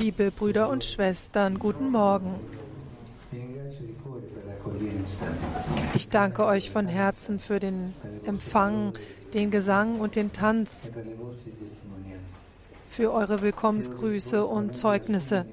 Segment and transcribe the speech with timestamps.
[0.00, 2.34] Liebe Brüder und Schwestern, guten Morgen.
[5.94, 8.92] Ich danke euch von Herzen für den Empfang,
[9.34, 10.90] den Gesang und den Tanz,
[12.90, 15.46] für eure Willkommensgrüße und Zeugnisse.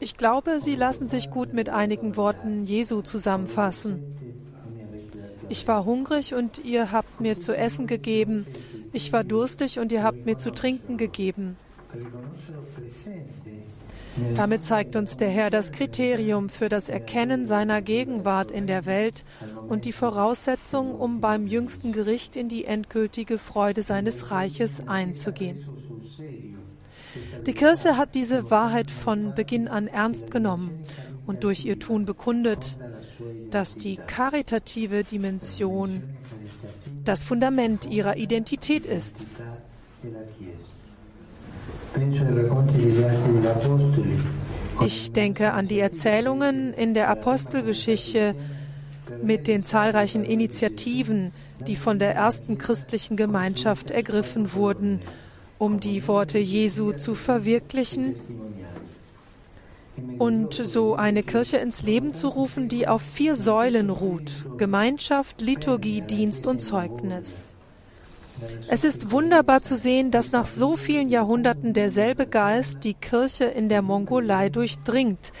[0.00, 4.02] Ich glaube, sie lassen sich gut mit einigen Worten Jesu zusammenfassen.
[5.48, 8.46] Ich war hungrig und ihr habt mir zu essen gegeben.
[8.92, 11.56] Ich war durstig und ihr habt mir zu trinken gegeben.
[14.36, 19.24] Damit zeigt uns der Herr das Kriterium für das Erkennen seiner Gegenwart in der Welt
[19.68, 25.66] und die Voraussetzung, um beim jüngsten Gericht in die endgültige Freude seines Reiches einzugehen.
[27.46, 30.84] Die Kirche hat diese Wahrheit von Beginn an ernst genommen
[31.26, 32.76] und durch ihr Tun bekundet,
[33.50, 36.02] dass die karitative Dimension
[37.04, 39.26] das Fundament ihrer Identität ist.
[44.84, 48.34] Ich denke an die Erzählungen in der Apostelgeschichte
[49.22, 51.32] mit den zahlreichen Initiativen,
[51.66, 55.00] die von der ersten christlichen Gemeinschaft ergriffen wurden,
[55.58, 58.14] um die Worte Jesu zu verwirklichen
[60.18, 66.00] und so eine Kirche ins Leben zu rufen, die auf vier Säulen ruht Gemeinschaft, Liturgie,
[66.02, 67.56] Dienst und Zeugnis.
[68.68, 73.68] Es ist wunderbar zu sehen, dass nach so vielen Jahrhunderten derselbe Geist die Kirche in
[73.68, 75.32] der Mongolei durchdringt.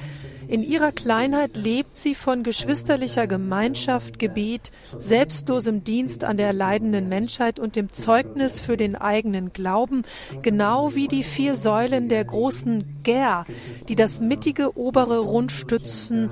[0.52, 7.58] In ihrer Kleinheit lebt sie von geschwisterlicher Gemeinschaft, Gebet, selbstlosem Dienst an der leidenden Menschheit
[7.58, 10.02] und dem Zeugnis für den eigenen Glauben,
[10.42, 13.46] genau wie die vier Säulen der großen Ger,
[13.88, 16.28] die das mittige obere Rund stützen,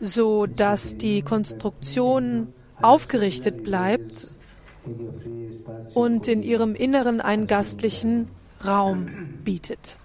[0.00, 2.52] so dass die Konstruktion
[2.82, 4.26] aufgerichtet bleibt
[5.94, 8.26] und in ihrem Inneren einen gastlichen
[8.66, 9.06] Raum
[9.44, 9.98] bietet.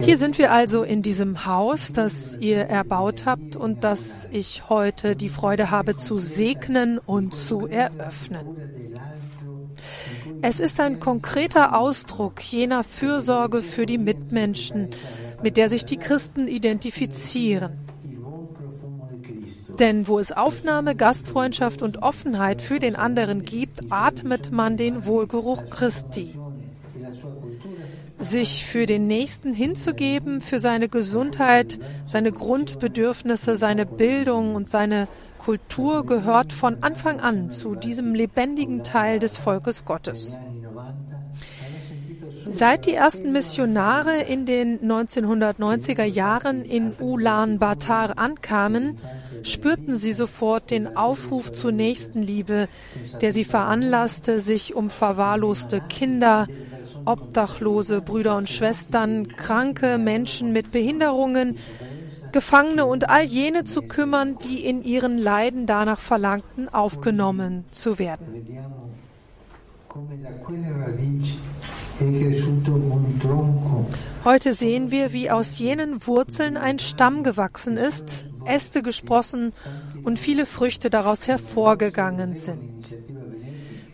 [0.00, 5.14] Hier sind wir also in diesem Haus, das ihr erbaut habt und das ich heute
[5.14, 8.46] die Freude habe zu segnen und zu eröffnen.
[10.42, 14.88] Es ist ein konkreter Ausdruck jener Fürsorge für die Mitmenschen,
[15.42, 17.72] mit der sich die Christen identifizieren.
[19.78, 25.66] Denn wo es Aufnahme, Gastfreundschaft und Offenheit für den anderen gibt, atmet man den Wohlgeruch
[25.70, 26.39] Christi.
[28.20, 35.08] Sich für den Nächsten hinzugeben, für seine Gesundheit, seine Grundbedürfnisse, seine Bildung und seine
[35.38, 40.38] Kultur gehört von Anfang an zu diesem lebendigen Teil des Volkes Gottes.
[40.38, 41.18] anni 90
[41.62, 48.98] hanno sentito su Seit die ersten Missionare in den 1990er Jahren in Ulaanbaatar ankamen,
[49.42, 52.68] spürten sie sofort den Aufruf zur Nächstenliebe,
[53.20, 56.46] der sie veranlasste, sich um verwahrloste Kinder,
[57.04, 61.56] Obdachlose, Brüder und Schwestern, kranke Menschen mit Behinderungen,
[62.32, 68.46] Gefangene und all jene zu kümmern, die in ihren Leiden danach verlangten, aufgenommen zu werden.
[74.24, 79.52] Heute sehen wir, wie aus jenen Wurzeln ein Stamm gewachsen ist, Äste gesprossen
[80.04, 82.98] und viele Früchte daraus hervorgegangen sind.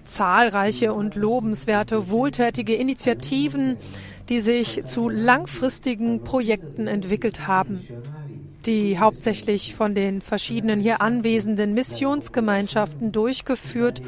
[0.07, 3.77] Zahlreiche und lobenswerte, wohltätige Initiativen,
[4.29, 7.81] die sich zu langfristigen Projekten entwickelt haben,
[8.65, 14.03] die hauptsächlich von den verschiedenen hier anwesenden Missionsgemeinschaften durchgeführt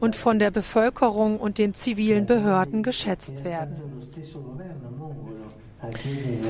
[0.00, 3.76] und von der Bevölkerung und den zivilen Behörden geschätzt werden.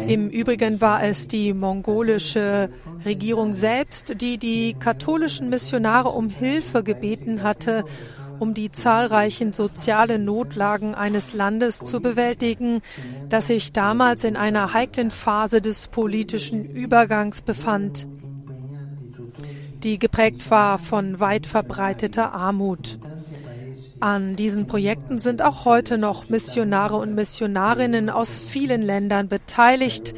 [0.06, 2.68] Im Übrigen war es die mongolische
[3.04, 7.84] Regierung selbst, die die katholischen Missionare um Hilfe gebeten hatte,
[8.42, 12.82] um die zahlreichen sozialen Notlagen eines Landes zu bewältigen,
[13.28, 18.08] das sich damals in einer heiklen Phase des politischen Übergangs befand,
[19.84, 22.98] die geprägt war von weit verbreiteter Armut.
[24.00, 30.14] An diesen Projekten sind auch heute noch Missionare und Missionarinnen aus vielen Ländern beteiligt,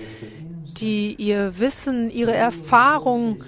[0.79, 3.45] die ihr Wissen, ihre Erfahrung,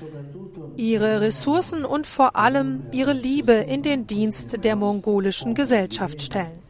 [0.77, 6.63] ihre Ressourcen und vor allem ihre Liebe in den Dienst der mongolischen Gesellschaft stellen.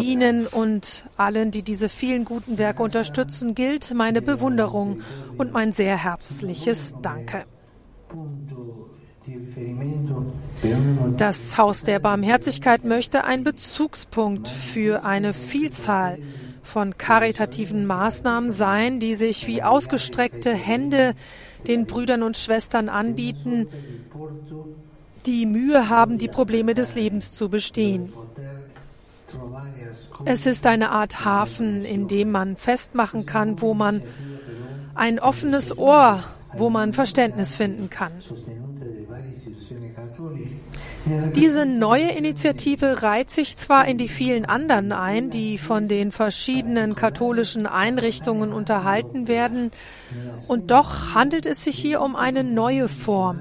[0.00, 5.00] Ihnen und allen, die diese vielen guten Werke unterstützen, gilt meine Bewunderung
[5.36, 7.44] und mein sehr herzliches Danke.
[11.16, 16.18] Das Haus der Barmherzigkeit möchte ein Bezugspunkt für eine Vielzahl
[16.70, 21.14] von karitativen Maßnahmen sein, die sich wie ausgestreckte Hände
[21.66, 23.68] den Brüdern und Schwestern anbieten,
[25.26, 28.12] die Mühe haben, die Probleme des Lebens zu bestehen.
[30.24, 34.02] Es ist eine Art Hafen, in dem man festmachen kann, wo man
[34.94, 36.22] ein offenes Ohr,
[36.54, 38.12] wo man Verständnis finden kann.
[41.34, 46.94] Diese neue Initiative reiht sich zwar in die vielen anderen ein, die von den verschiedenen
[46.94, 49.70] katholischen Einrichtungen unterhalten werden,
[50.48, 53.38] und doch handelt es sich hier um eine neue Form.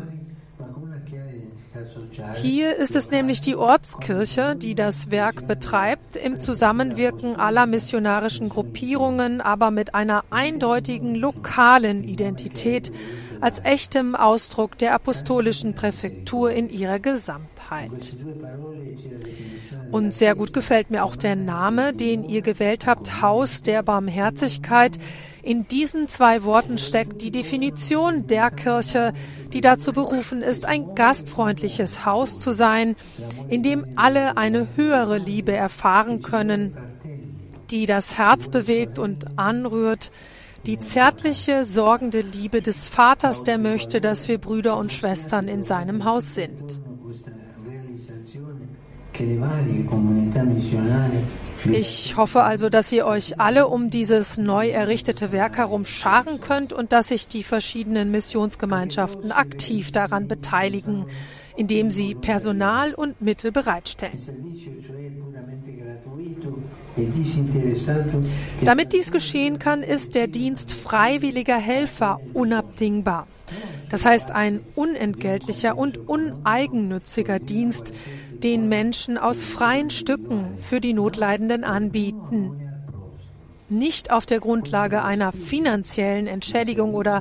[2.36, 9.42] Hier ist es nämlich die Ortskirche, die das Werk betreibt, im Zusammenwirken aller missionarischen Gruppierungen,
[9.42, 12.92] aber mit einer eindeutigen lokalen Identität
[13.42, 18.16] als echtem Ausdruck der apostolischen Präfektur in ihrer Gesamtheit.
[19.92, 24.98] Und sehr gut gefällt mir auch der Name, den ihr gewählt habt, Haus der Barmherzigkeit.
[25.42, 29.14] In diesen zwei Worten steckt die Definition der Kirche,
[29.54, 32.96] die dazu berufen ist, ein gastfreundliches Haus zu sein,
[33.50, 36.78] in dem alle eine höhere Liebe erfahren können,
[37.72, 40.12] die das Herz bewegt und anrührt,
[40.66, 46.06] die zärtliche, sorgende Liebe des Vaters, der möchte, dass wir Brüder und Schwestern in seinem
[46.06, 46.82] Haus sind.
[51.72, 56.72] Ich hoffe also, dass ihr euch alle um dieses neu errichtete Werk herum scharen könnt
[56.72, 61.06] und dass sich die verschiedenen Missionsgemeinschaften aktiv daran beteiligen,
[61.60, 64.18] indem sie Personal und Mittel bereitstellen.
[68.64, 73.28] Damit dies geschehen kann, ist der Dienst freiwilliger Helfer unabdingbar.
[73.90, 77.94] Das heißt ein unentgeltlicher und uneigennütziger Dienst,
[78.42, 82.54] den Menschen aus freien Stücken für die Notleidenden anbieten.
[83.68, 87.20] Nicht auf der Grundlage einer finanziellen Entschädigung oder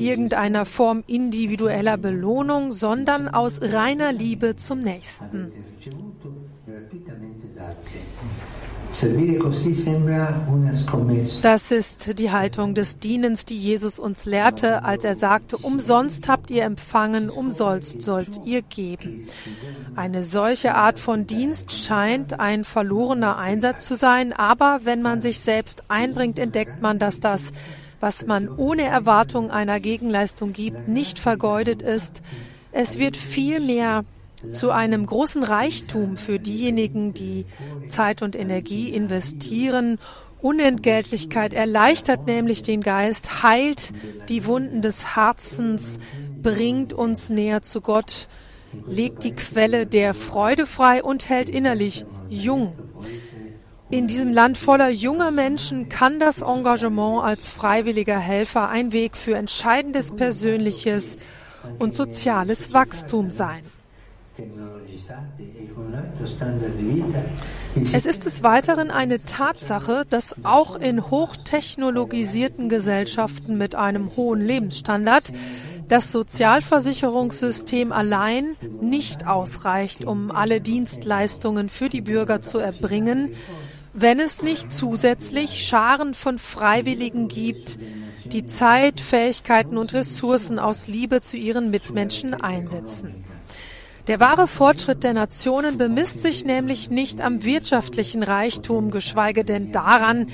[0.00, 5.52] irgendeiner Form individueller Belohnung, sondern aus reiner Liebe zum Nächsten.
[11.42, 16.50] Das ist die Haltung des Dienens, die Jesus uns lehrte, als er sagte, umsonst habt
[16.50, 19.28] ihr empfangen, umsonst sollt ihr geben.
[19.94, 25.38] Eine solche Art von Dienst scheint ein verlorener Einsatz zu sein, aber wenn man sich
[25.38, 27.52] selbst einbringt, entdeckt man, dass das,
[28.00, 32.22] was man ohne Erwartung einer Gegenleistung gibt, nicht vergeudet ist.
[32.72, 34.04] Es wird vielmehr
[34.50, 37.44] zu einem großen Reichtum für diejenigen, die
[37.88, 39.98] Zeit und Energie investieren.
[40.40, 43.92] Unentgeltlichkeit erleichtert nämlich den Geist, heilt
[44.30, 45.98] die Wunden des Herzens,
[46.42, 48.28] bringt uns näher zu Gott,
[48.86, 52.72] legt die Quelle der Freude frei und hält innerlich jung.
[53.90, 59.34] In diesem Land voller junger Menschen kann das Engagement als freiwilliger Helfer ein Weg für
[59.34, 61.18] entscheidendes persönliches
[61.80, 63.64] und soziales Wachstum sein.
[67.92, 75.32] Es ist des Weiteren eine Tatsache, dass auch in hochtechnologisierten Gesellschaften mit einem hohen Lebensstandard
[75.88, 83.34] das Sozialversicherungssystem allein nicht ausreicht, um alle Dienstleistungen für die Bürger zu erbringen,
[83.92, 87.78] wenn es nicht zusätzlich Scharen von Freiwilligen gibt,
[88.26, 93.24] die Zeit, Fähigkeiten und Ressourcen aus Liebe zu ihren Mitmenschen einsetzen.
[94.06, 100.28] Der wahre Fortschritt der Nationen bemisst sich nämlich nicht am wirtschaftlichen Reichtum, geschweige denn daran,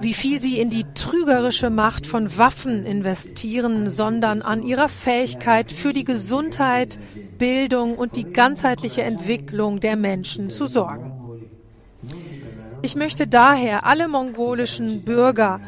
[0.00, 5.92] wie viel sie in die trügerische Macht von Waffen investieren, sondern an ihrer Fähigkeit für
[5.92, 6.98] die Gesundheit,
[7.38, 11.23] Bildung und die ganzheitliche Entwicklung der Menschen zu sorgen.
[12.84, 15.58] Ich möchte daher alle mongolischen Bürger,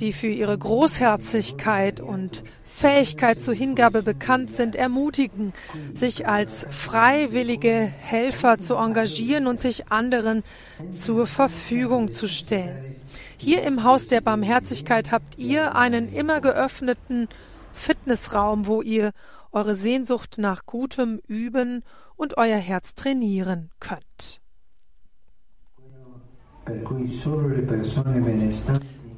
[0.00, 5.52] die für ihre Großherzigkeit und Fähigkeit zur Hingabe bekannt sind, ermutigen,
[5.94, 10.42] sich als freiwillige Helfer zu engagieren und sich anderen
[10.90, 12.96] zur Verfügung zu stellen.
[13.36, 17.28] Hier im Haus der Barmherzigkeit habt ihr einen immer geöffneten
[17.72, 19.12] Fitnessraum, wo ihr
[19.52, 21.84] eure Sehnsucht nach Gutem üben
[22.16, 24.40] und euer Herz trainieren könnt.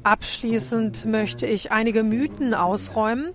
[0.03, 3.31] Abschließend möchte ich einige Mythen ausräumen.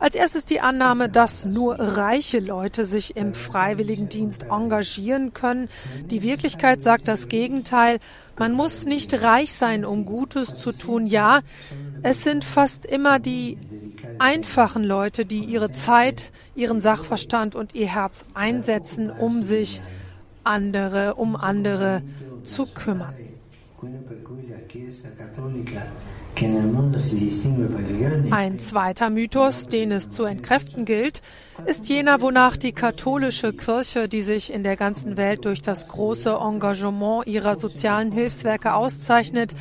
[0.00, 5.68] Als erstes die Annahme, dass nur reiche Leute sich im Freiwilligendienst engagieren können.
[6.06, 7.98] Die Wirklichkeit sagt das Gegenteil.
[8.38, 11.06] Man muss nicht reich sein, um Gutes zu tun.
[11.08, 11.40] Ja,
[12.02, 13.58] es sind fast immer die
[14.20, 19.82] einfachen Leute, die ihre Zeit, ihren Sachverstand und ihr Herz einsetzen, um sich
[20.44, 22.02] andere, um andere
[22.44, 23.14] zu kümmern.
[28.30, 31.22] Ein zweiter Mythos, den es zu entkräften gilt,
[31.66, 36.38] ist jener, wonach die katholische Kirche, die sich in der ganzen Welt durch das große
[36.40, 39.54] Engagement ihrer sozialen Hilfswerke auszeichnet,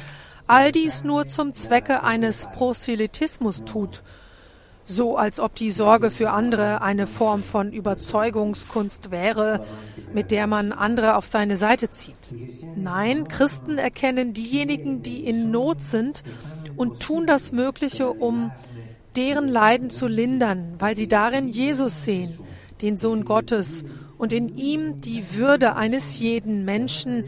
[0.46, 4.04] all dies nur zum Zwecke eines Proselytismus tut
[4.88, 9.66] so als ob die Sorge für andere eine Form von Überzeugungskunst wäre,
[10.14, 12.34] mit der man andere auf seine Seite zieht.
[12.76, 16.24] Nein, Christen erkennen diejenigen, die in Not sind
[16.78, 18.52] und tun das Mögliche, um
[19.18, 22.40] deren Leiden zu lindern, weil sie darin Jesus sehen,
[22.82, 23.84] den Sohn Gottes,
[24.18, 27.26] und in ihm die Würde eines jeden Menschen,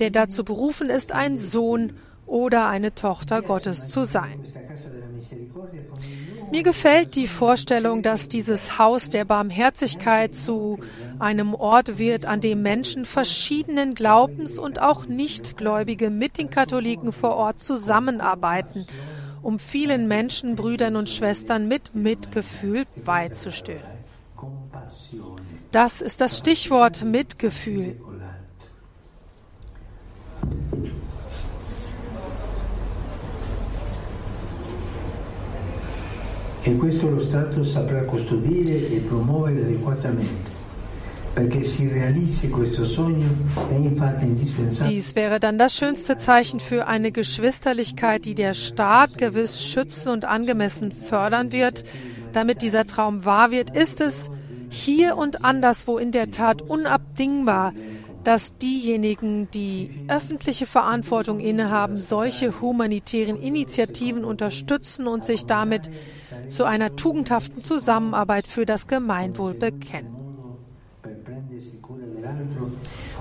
[0.00, 1.92] der dazu berufen ist, ein Sohn
[2.26, 4.44] oder eine Tochter Gottes zu sein.
[6.50, 10.78] Mir gefällt die Vorstellung, dass dieses Haus der Barmherzigkeit zu
[11.18, 17.36] einem Ort wird, an dem Menschen verschiedenen Glaubens und auch Nichtgläubige mit den Katholiken vor
[17.36, 18.86] Ort zusammenarbeiten,
[19.42, 23.82] um vielen Menschen, Brüdern und Schwestern mit Mitgefühl beizustehen.
[25.70, 27.98] Das ist das Stichwort Mitgefühl.
[36.72, 40.60] E questo lo Stato saprà custodire e promuovere adeguatamente.
[41.34, 41.80] Dies
[45.14, 50.92] wäre dann das schönste Zeichen für eine Geschwisterlichkeit, die der Staat gewiss schützen und angemessen
[50.92, 51.84] fördern wird.
[52.34, 54.30] Damit dieser Traum wahr wird, ist es
[54.68, 57.72] hier und anderswo in der Tat unabdingbar,
[58.24, 65.90] dass diejenigen, die öffentliche Verantwortung innehaben, solche humanitären Initiativen unterstützen und sich damit
[66.48, 70.21] zu einer tugendhaften Zusammenarbeit für das Gemeinwohl bekennen.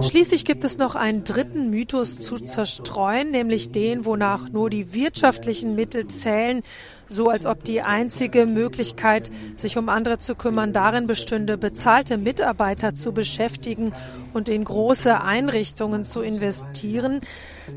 [0.01, 5.75] Schließlich gibt es noch einen dritten Mythos zu zerstreuen, nämlich den, wonach nur die wirtschaftlichen
[5.75, 6.63] Mittel zählen,
[7.07, 12.95] so als ob die einzige Möglichkeit, sich um andere zu kümmern, darin bestünde, bezahlte Mitarbeiter
[12.95, 13.93] zu beschäftigen
[14.33, 17.21] und in große Einrichtungen zu investieren.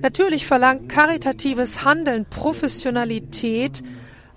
[0.00, 3.82] Natürlich verlangt karitatives Handeln Professionalität,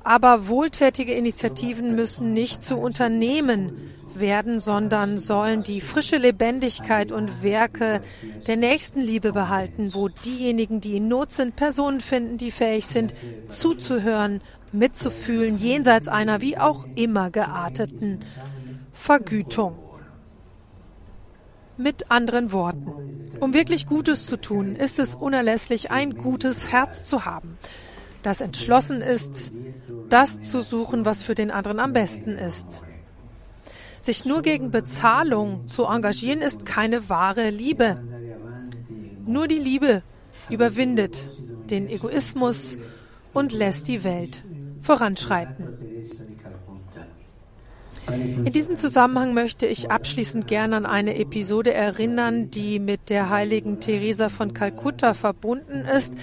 [0.03, 8.02] aber wohltätige Initiativen müssen nicht zu Unternehmen werden, sondern sollen die frische Lebendigkeit und Werke
[8.48, 13.14] der Nächstenliebe behalten, wo diejenigen, die in Not sind, Personen finden, die fähig sind,
[13.50, 18.20] zuzuhören, mitzufühlen, jenseits einer wie auch immer gearteten
[18.94, 19.78] Vergütung.
[21.78, 27.26] Mit anderen Worten, um wirklich Gutes zu tun, ist es unerlässlich, ein gutes Herz zu
[27.26, 27.58] haben,
[28.24, 29.52] das entschlossen ist,
[30.10, 32.84] das zu suchen, was für den anderen am besten ist.
[34.08, 37.98] Sich nur gegen Bezahlung zu engagieren, ist keine wahre Liebe.
[39.26, 40.02] Nur die Liebe
[40.50, 41.28] überwindet
[41.70, 42.78] den Egoismus
[43.34, 44.46] und lässt die Welt
[44.82, 45.68] voranschreiten.
[48.46, 53.82] In diesem Zusammenhang möchte ich abschließend gerne an eine Episode erinnern, die mit der heiligen
[53.82, 56.14] Theresa von Kalkutta verbunden ist.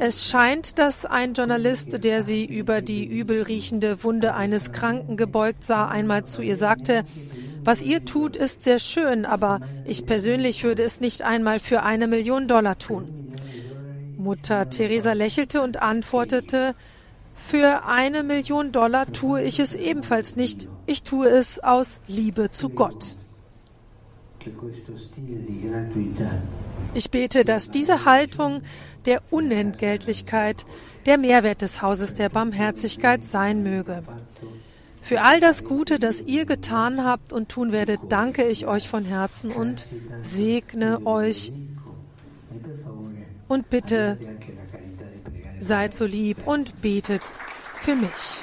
[0.00, 5.64] Es scheint, dass ein Journalist, der sie über die übel riechende Wunde eines Kranken gebeugt
[5.64, 7.02] sah, einmal zu ihr sagte,
[7.64, 12.06] was ihr tut, ist sehr schön, aber ich persönlich würde es nicht einmal für eine
[12.06, 13.34] Million Dollar tun.
[14.16, 16.76] Mutter Teresa lächelte und antwortete,
[17.34, 20.68] für eine Million Dollar tue ich es ebenfalls nicht.
[20.86, 23.18] Ich tue es aus Liebe zu Gott.
[26.94, 28.62] Ich bete, dass diese Haltung
[29.08, 30.66] der Unentgeltlichkeit
[31.06, 34.02] der Mehrwert des Hauses der Barmherzigkeit sein möge.
[35.00, 39.06] Für all das Gute, das ihr getan habt und tun werdet, danke ich euch von
[39.06, 39.86] Herzen und
[40.20, 41.52] segne euch.
[43.48, 44.18] Und bitte
[45.58, 47.22] Seid so lieb und betet
[47.82, 48.42] für mich.